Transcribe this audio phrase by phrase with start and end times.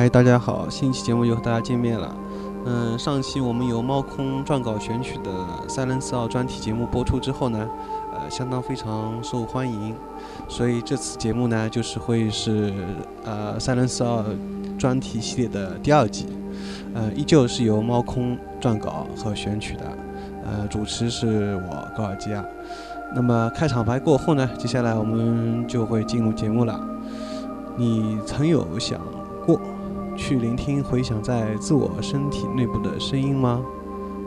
[0.00, 2.16] 嗨，大家好，新一期节目又和大家见面了。
[2.64, 5.30] 嗯，上期我们由猫空撰稿选取的
[5.68, 7.68] 《塞伦斯奥》专题节目播出之后呢，
[8.10, 9.94] 呃，相当非常受欢迎，
[10.48, 12.72] 所以这次节目呢，就是会是
[13.26, 14.22] 呃《塞伦斯奥》
[14.78, 16.28] 专题系列的第二集，
[16.94, 19.82] 呃，依旧是由猫空撰稿和选取的，
[20.46, 22.42] 呃，主持是我高尔基亚。
[23.14, 26.80] 那么开场白过后呢，接下来我们就会进入节目了。
[27.76, 28.98] 你曾有想？
[30.30, 33.60] 去聆听回响在自我身体内部的声音吗？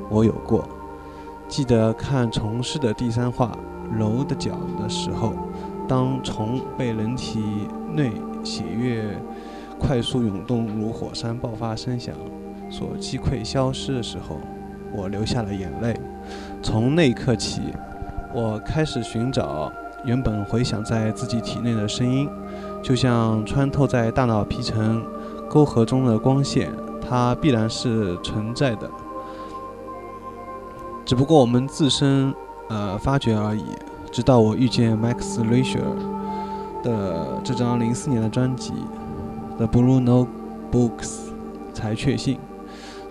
[0.09, 0.67] 我有过。
[1.47, 3.57] 记得看虫师的第三话
[3.97, 4.51] 《楼的脚》
[4.83, 5.31] 的时候，
[5.87, 7.41] 当虫被人体
[7.93, 8.11] 内
[8.43, 9.17] 血液
[9.79, 12.13] 快速涌动如火山爆发声响
[12.69, 14.41] 所击溃消失的时候，
[14.93, 15.97] 我流下了眼泪。
[16.61, 17.61] 从那一刻起，
[18.35, 19.71] 我开始寻找
[20.03, 22.27] 原本回响在自己体内的声音，
[22.81, 25.01] 就像穿透在大脑皮层。
[25.53, 28.89] 沟壑中的光线，它必然是存在的，
[31.05, 32.33] 只不过我们自身
[32.69, 33.63] 呃发掘而已。
[34.11, 35.83] 直到我遇见 Max Richter
[36.81, 38.73] 的这张零四年的专辑
[39.57, 40.97] 《The Blue Notebooks》，
[41.71, 42.39] 才确信，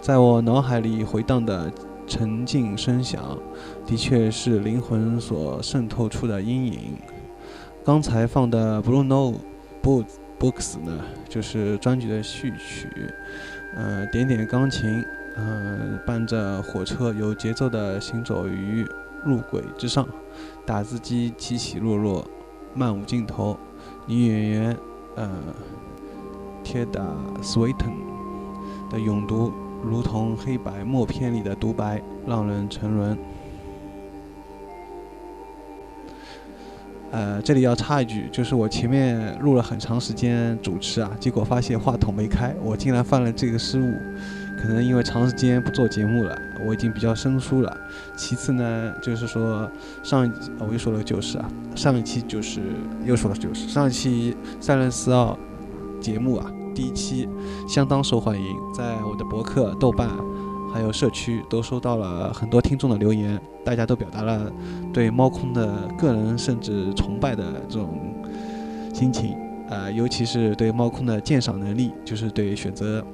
[0.01, 1.71] 在我脑海里回荡的
[2.09, 3.23] 沉静声响，
[3.87, 6.97] 的确是灵魂所渗透出的阴影。
[7.85, 10.99] 刚才放的《Blue Notebooks Box 呢，
[11.29, 12.89] 就是专辑的序曲，
[13.77, 15.05] 呃，点点钢琴，
[15.37, 18.85] 嗯，伴着火车有节奏的行走于
[19.25, 20.05] 路轨之上，
[20.67, 22.29] 打字机起起落落，
[22.75, 23.57] 漫无尽头。
[24.05, 24.77] 女演员，
[25.15, 25.31] 呃
[26.65, 27.07] ，Tada
[27.41, 27.93] Sweeten
[28.91, 29.53] 的咏读，
[29.85, 33.17] 如同黑白默片里的独白，让人沉沦。
[37.13, 43.93] 呃，这里要插一句，就是我前面录了很长时间主持啊，结果发现话筒没开，我竟然犯了这个失误。
[44.59, 47.77] 可能因为长时间不做节目了，我已经比较生疏了。
[48.17, 49.71] 其次呢，就是说
[50.03, 52.61] 上一我又说了就是啊，上一期就是
[53.05, 55.37] 又说了就是上一期塞伦斯奥
[56.01, 57.29] 节目啊，第一期
[57.69, 60.09] 相当受欢迎，在我的博客、豆瓣。
[60.73, 64.51] 还有社区都收到了很多听众的留言，大家都表达了
[64.93, 68.01] 对猫空的个人甚至崇拜的这种
[68.95, 69.37] 心情，
[69.69, 73.05] 呃，尤其是对猫空的鉴赏能力，就是对选择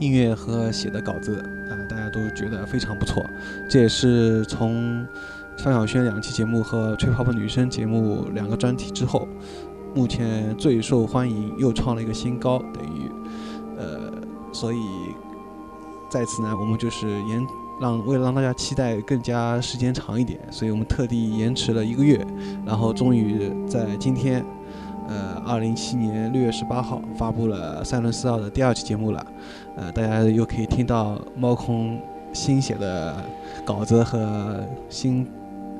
[0.00, 1.36] 音乐和写的稿子，
[1.70, 3.22] 啊，大家都觉得非常不错。
[3.68, 5.06] 这也是从
[5.58, 9.28] 范晓萱两期节目和吹泡泡女生节目两个专题之后，
[9.94, 13.10] 目前最受欢迎，又创了一个新高，等于，
[13.76, 14.10] 呃，
[14.50, 14.78] 所以。
[16.14, 17.44] 在此呢，我们就是延
[17.80, 22.24] 让为了让大家期待更加时间长一点，所以我们特地延迟了一个月，
[22.64, 24.44] 然后终于在今天，
[25.08, 29.26] 呃，二零一七年六月十八号发布了《三轮四奥》的第二期节目了，
[29.76, 32.00] 呃，大家又可以听到猫空
[32.32, 33.16] 新写的
[33.64, 35.26] 稿子和新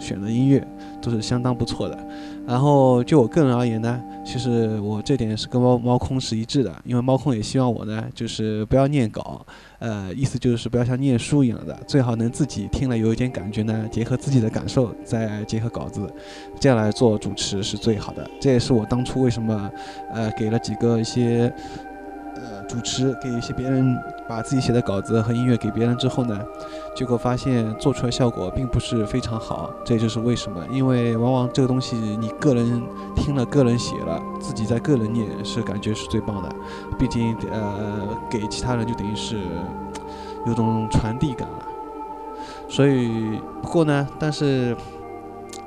[0.00, 0.66] 选的音乐，
[1.00, 1.96] 都是相当不错的。
[2.46, 9.44] 然后就我个人而言呢，其实我这点是跟猫猫空是一致的，因为猫空也希望我呢，就是不要念稿，
[9.78, 16.06] 呃，意思就是不要像念书一样的，最好能自己听了有一点感觉呢，结合自己的感受，再结合稿子，
[16.60, 18.28] 这样来做主持是最好的。
[18.40, 19.70] 这也是我当初为什么，
[20.12, 21.50] 呃，给了几个一些，
[22.74, 26.40] 主持，给一些别人把自己写的稿子和音乐给别人之后呢，
[26.92, 29.70] 结果发现做出来效果并不是非常好。
[29.84, 32.82] 这就是为什么，因为往往这个东西你个人
[33.14, 36.52] 听了、个人写了，自己在个人念是感觉是最棒的。
[36.98, 39.38] 毕竟呃，给其他人就等于是
[40.44, 41.68] 有种传递感了。
[42.68, 44.76] 所以不过呢，但是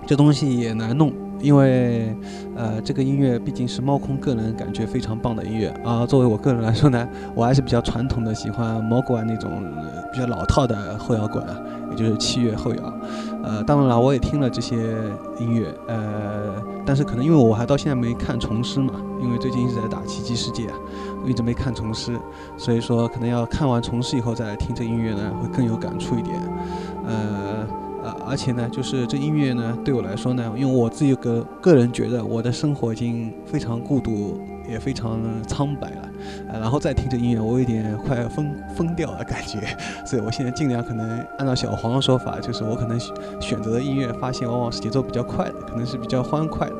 [0.06, 1.14] 这东西也难弄。
[1.40, 2.16] 因为，
[2.56, 6.06] 呃，这个音乐毕竟是猫空个人感觉非常棒的音乐啊。
[6.06, 9.64] 作为我个人来说呢，我还是比较传统的，喜欢猫管那种
[10.12, 11.44] 比较老套的后摇滚，
[11.92, 12.94] 也就是器乐后摇。
[13.44, 14.76] 呃，当然了，我也听了这些
[15.40, 16.56] 音乐，呃，
[16.86, 20.68] 但是可能因为我还到现在没看重师嘛，因为最近一直在打奇迹世界，
[21.24, 22.18] 我一直没看重师，
[22.58, 26.36] 所以说可能要看完重师以后再来听这音乐呢，会更有感触一点，
[27.06, 27.68] 呃。
[28.30, 34.40] 而且呢，就是这音乐呢，对我来说呢，因为我自己个个人觉得我的生活已经非常孤独，
[34.70, 36.10] 也非常苍白了，
[36.50, 39.60] 呃，然后再听这音乐，我有点快疯 疯掉的感觉，
[40.06, 43.00] 所以我现在尽量可能按照小黄的说法，就是我可能
[43.40, 46.76] 选择的音乐，发现往往是节奏比较快的，可能是比较欢快的，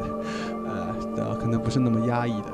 [1.18, 2.50] 呃，可能不是那么压抑的，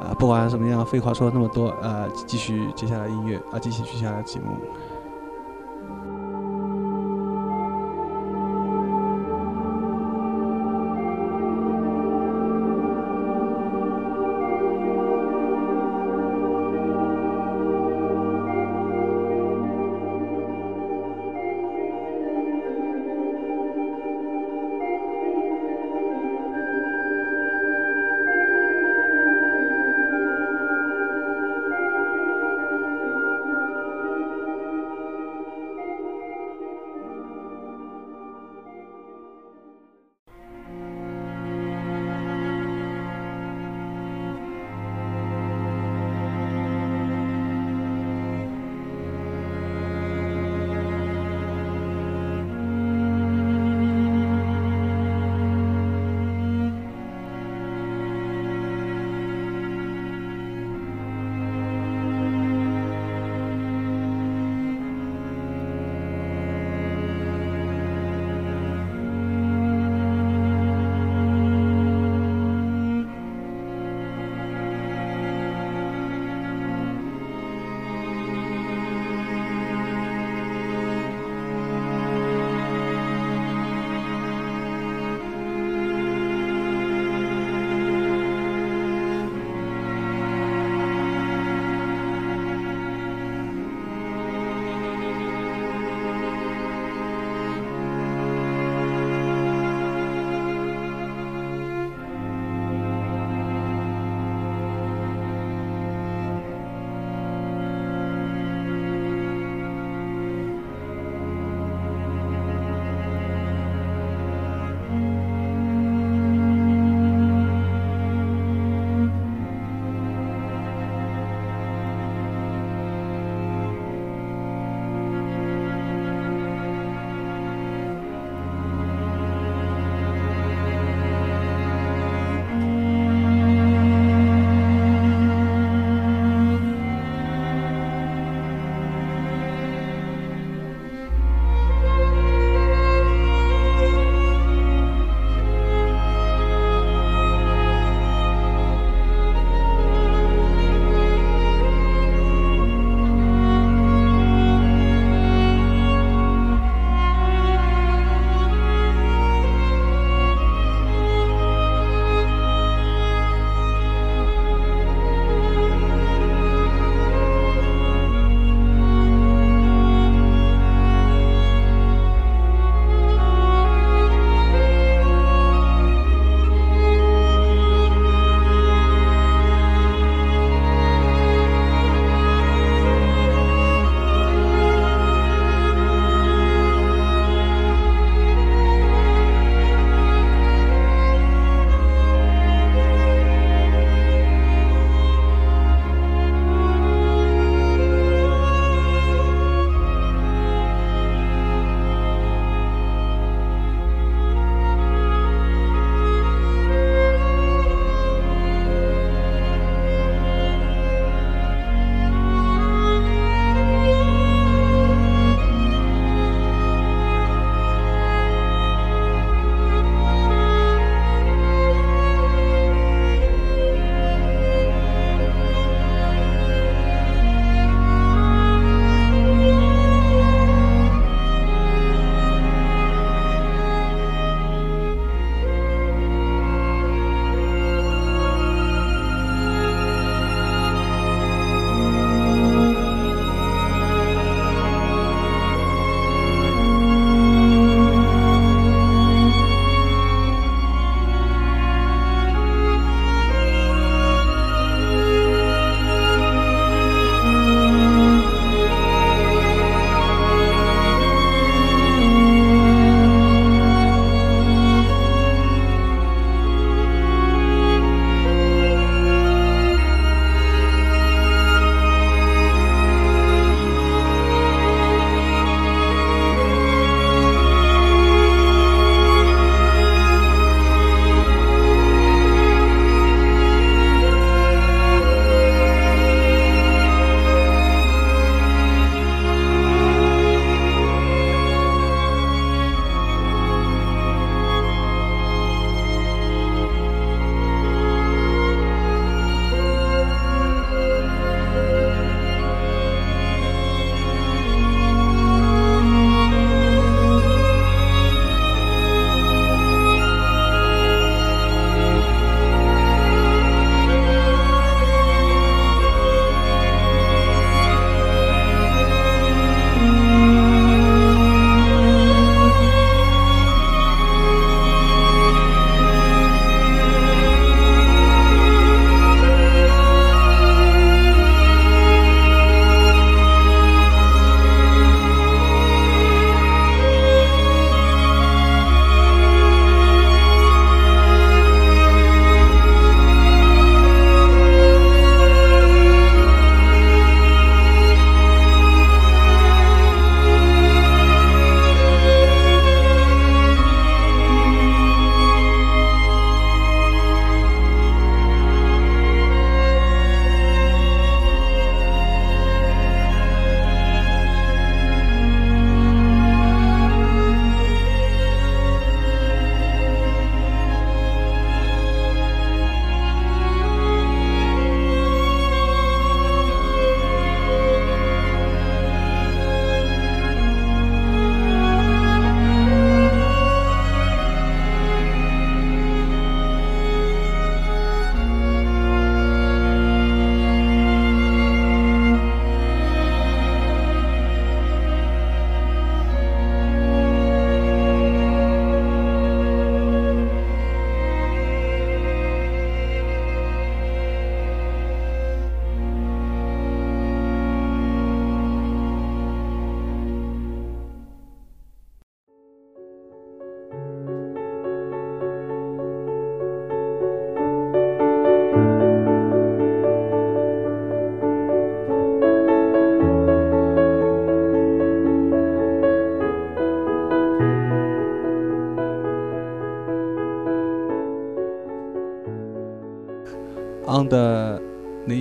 [0.00, 4.56] 啊，不管怎么样，废话说了那么多，呃，继续接下来音乐，啊，继续接下来节目。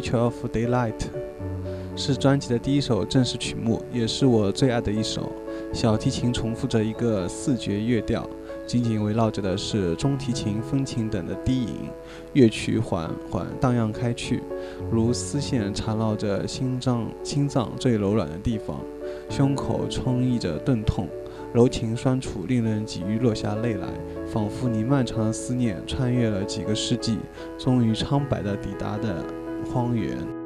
[0.06, 0.94] Nature of Daylight》
[1.96, 5.32] 是专辑的第一首正式曲目，也是我最爱的一首。
[5.74, 8.30] 小提琴重复着一个四绝乐调，
[8.68, 11.90] 紧紧围绕着的是中提琴、风琴等的低吟，
[12.34, 14.44] 乐曲缓缓荡漾开去，
[14.92, 18.80] 如丝线缠绕着心脏心脏最柔软的地方，
[19.28, 21.08] 胸口充溢着钝痛。
[21.52, 23.88] 柔情酸楚，令人几欲落下泪来，
[24.28, 27.18] 仿佛你漫长的思念穿越了几个世纪，
[27.58, 29.24] 终于苍白的抵达的
[29.66, 30.45] 荒原。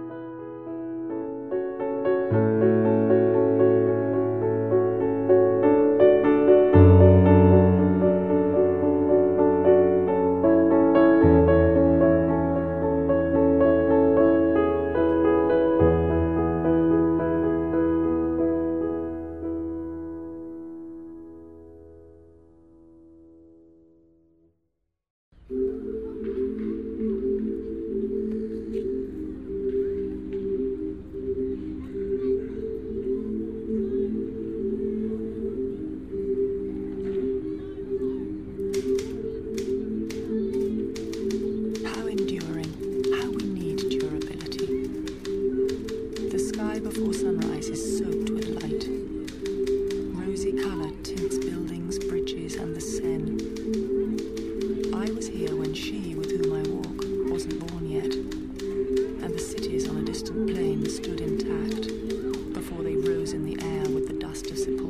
[61.22, 61.88] intact
[62.54, 64.89] before they rose in the air with the dust of support.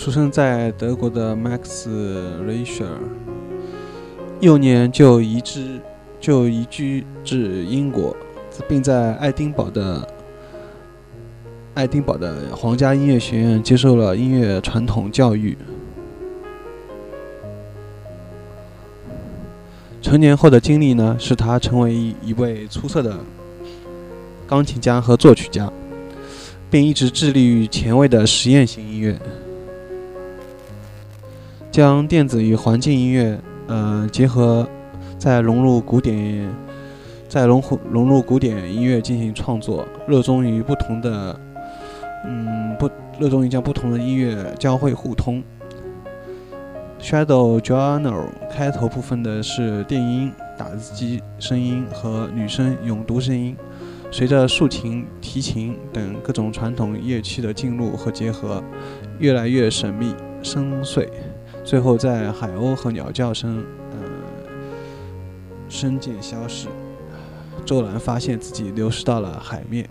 [0.00, 1.86] 出生在德国的 Max
[2.46, 2.86] Richter，
[4.40, 5.78] 幼年就移居
[6.18, 8.16] 就移居至英国，
[8.66, 10.08] 并在爱丁堡的
[11.74, 15.54] 爱丁堡的皇家音乐学院接受了音乐传统教育。
[20.00, 23.18] 成年后的经历呢，使他成为一一位出色的
[24.46, 25.70] 钢琴家和作曲家，
[26.70, 29.20] 并一直致力于前卫的实验性音乐，
[31.70, 34.68] 将电子与环境音乐呃结合，
[35.16, 36.52] 再融入古典，
[37.28, 41.38] 再融合融入古典音乐进行创作，热衷于不同的
[42.26, 45.42] 嗯不热衷于将不同的音乐交汇互通。
[47.00, 53.56] Shadow Journal 开头部分的是电音、打字机声音和女声咏读声音，
[54.10, 58.62] 随着竖琴、提琴等各种传统乐器的进入和结合，
[59.18, 61.08] 越来越神秘深邃，
[61.64, 64.00] 最后在海鸥和鸟叫声，嗯，
[65.68, 66.68] 声渐消逝，
[67.64, 69.88] 周兰发现自己流失到了海面。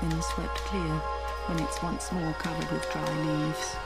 [0.00, 0.94] Been swept clear
[1.46, 3.76] when it's once more covered with dry leaves.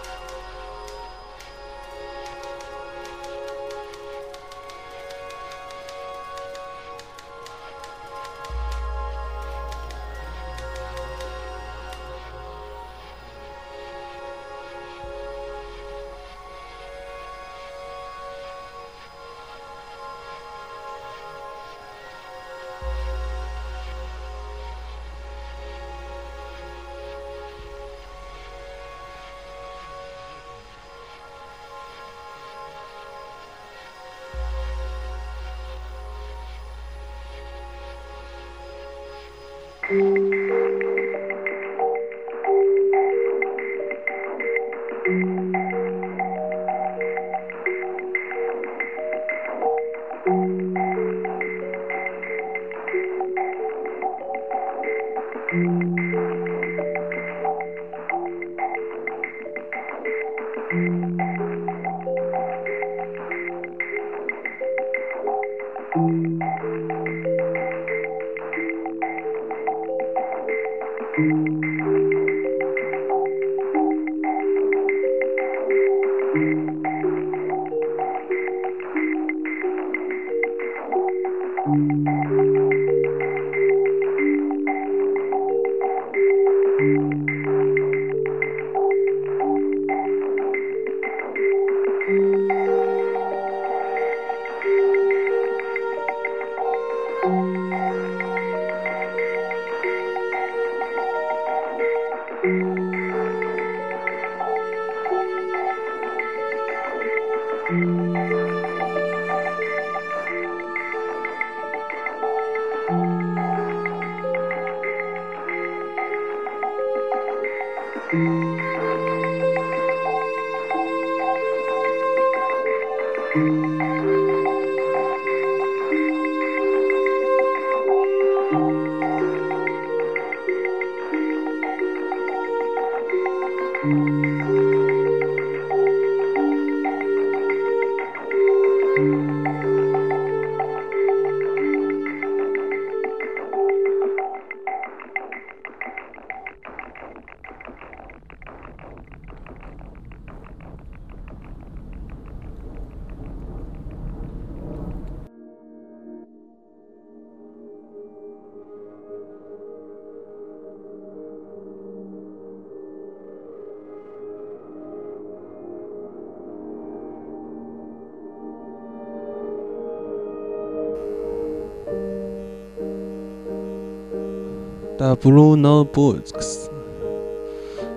[174.99, 176.71] The Blue Notebooks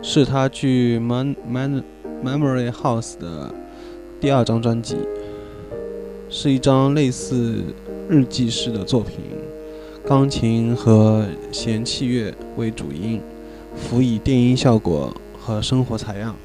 [0.01, 1.81] 是他去 Man Man
[2.21, 3.53] Memory House 的
[4.19, 4.97] 第二张专辑，
[6.29, 7.63] 是一张类似
[8.09, 9.19] 日记式的作品，
[10.05, 13.21] 钢琴和弦器乐为主音，
[13.73, 16.35] 辅以电音效果和生活采样，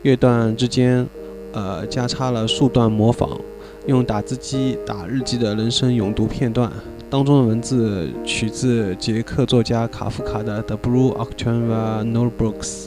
[0.00, 1.06] 乐段之间，
[1.52, 3.38] 呃，加插了数段模仿，
[3.86, 6.72] 用打字机打日记的人声咏读片段。
[7.14, 12.86] 当中的文字取自捷克作家卡夫卡的《The Blue October Notebooks》，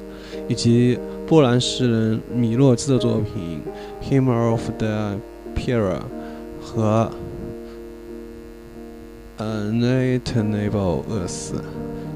[0.49, 3.61] 以及波兰诗人米洛兹的作品
[4.05, 5.15] 《Hymn of the
[5.55, 6.03] p i e r
[6.61, 7.09] 和
[9.41, 11.53] 《Untenable Earth》。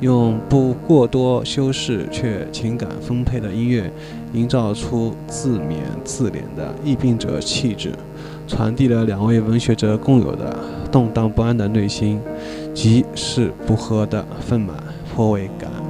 [0.01, 3.89] 用不过多修饰却情感丰沛的音乐，
[4.33, 7.93] 营造出自勉自怜的异病者气质，
[8.51, 10.53] 传递了两位文学者共有的
[10.91, 12.19] 动荡不安的内心，
[12.73, 14.75] 即是不和的愤满，
[15.15, 15.80] 颇为感。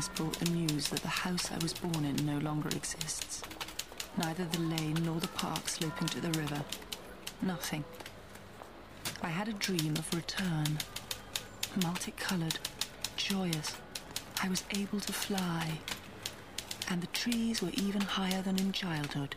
[0.00, 3.42] Thomas brought the news that the house I was born in no longer exists,
[4.16, 6.64] neither the lane nor the park sloping to the river,
[7.42, 7.84] nothing.
[9.22, 10.78] I had a dream of return.
[11.82, 12.58] Multicolored,
[13.16, 13.76] joyous.
[14.42, 15.80] I was able to fly.
[16.88, 19.34] And the trees were even higher than in childhood,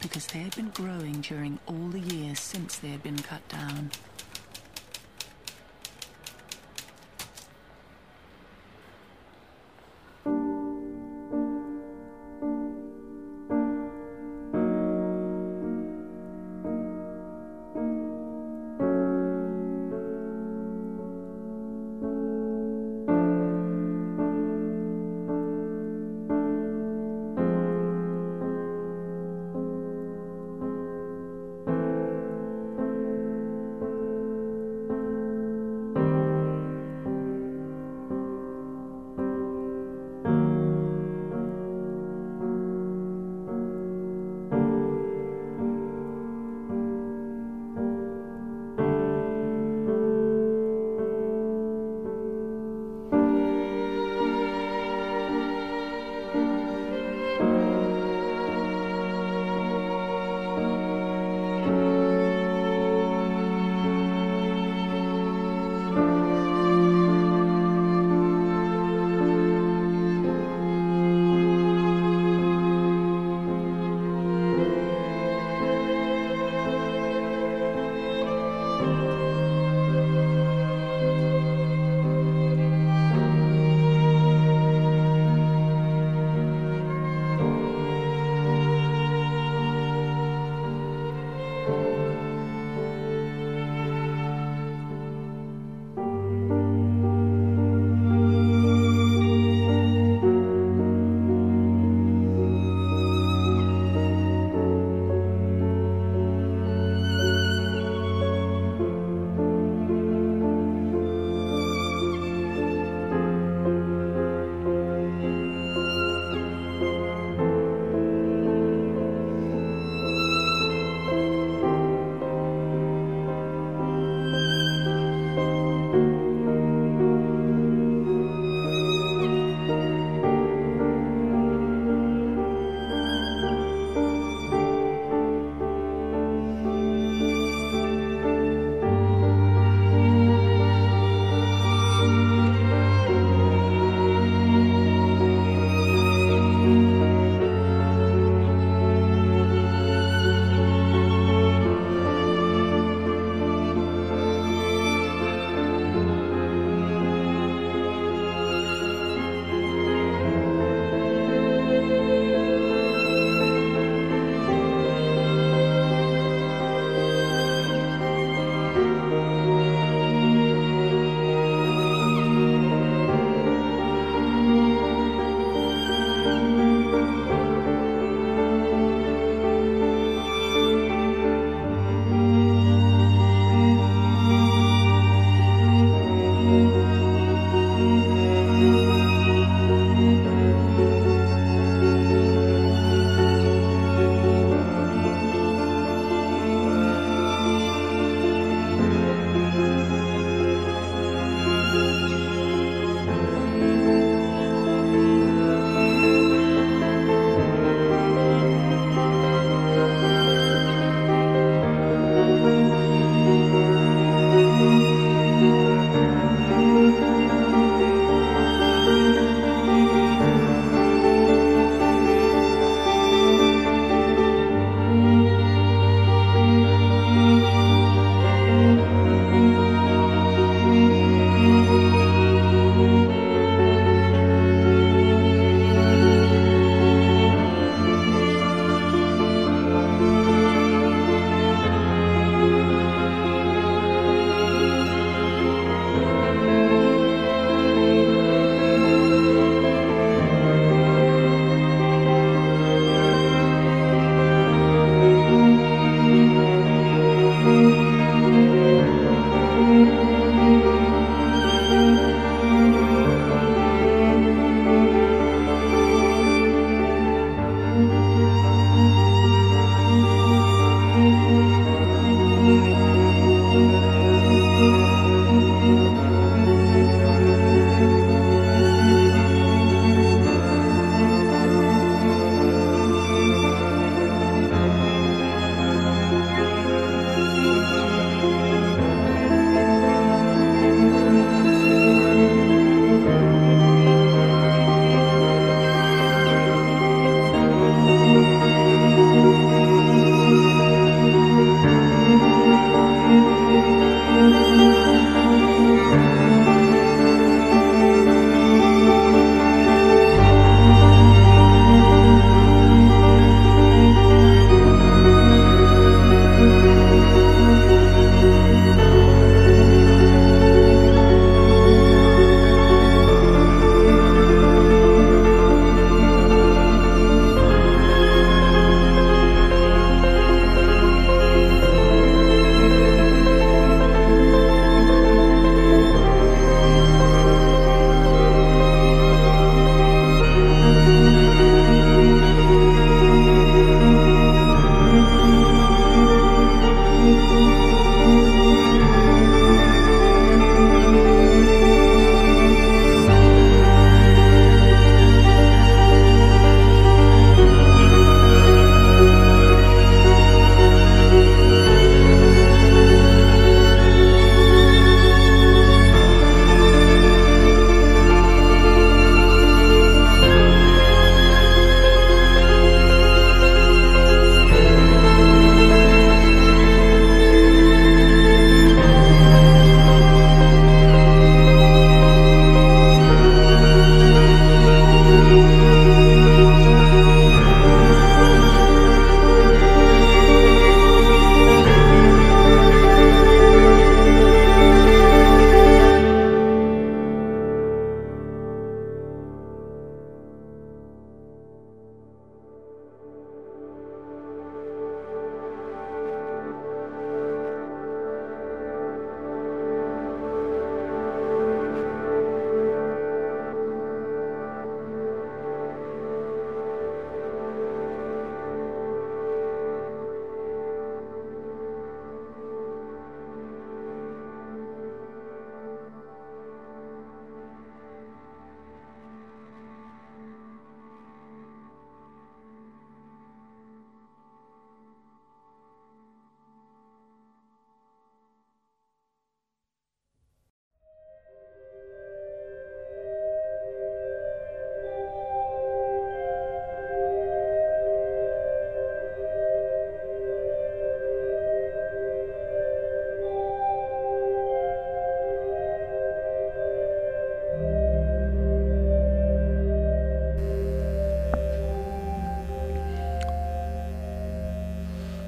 [0.00, 3.90] because they had been growing during all the years since they had been cut down.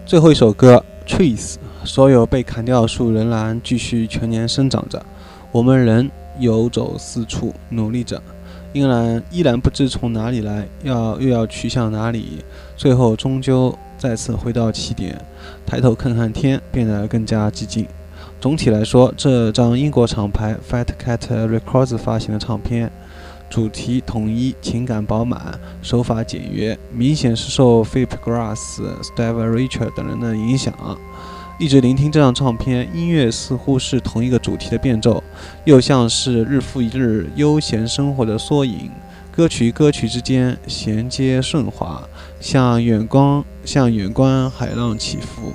[0.06, 5.02] 最后一首歌《Trees》，所有被砍掉的树仍然继续全年生长着，
[5.50, 8.20] 我们人游走四处，努力着，
[8.74, 12.44] 依然依然不知从哪里来，要又要去向哪里，
[12.76, 15.18] 最后终究再次回到起点，
[15.64, 17.86] 抬头看看天，变得更加寂静。
[18.38, 22.92] 总体来说，这张英国厂牌 Fat Cat Records 发行的唱片。
[23.48, 30.74] 主题统一，情感饱满，手法简约，明显是受 Philip Glass、Steve Richard 等人的影响。
[31.58, 35.22] 一直聆听这张唱片，音乐似乎是同一个主题的变奏，
[35.64, 38.90] 又像是日复一日悠闲生活的缩影。
[39.30, 42.02] 歌曲与歌曲之间衔接顺滑，
[42.40, 45.52] 像远光，像远观海浪起伏。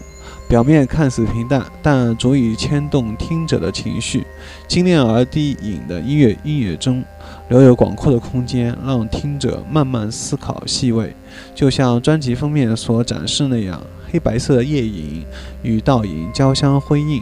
[0.49, 4.25] 表面看似平淡，但足以牵动听者的情绪。
[4.67, 7.03] 精炼而低吟的音乐，音乐中
[7.49, 11.15] 留有广阔的空间，让听者慢慢思考、细味。
[11.53, 13.79] 就像专辑封面所展示那样，
[14.11, 15.23] 黑白色的夜影
[15.61, 17.21] 与倒影交相辉映，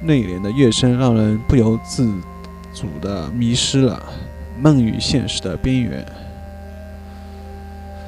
[0.00, 2.10] 内敛的乐声让人不由自
[2.72, 4.02] 主地迷失了
[4.58, 6.02] 梦与现实的边缘。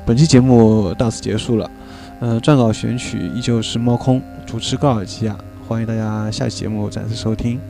[0.07, 1.71] 本期节目到此结束了。
[2.19, 5.37] 呃，撰稿选曲依旧是猫空，主持高尔基啊，
[5.67, 7.61] 欢迎大家下期节目再次收听。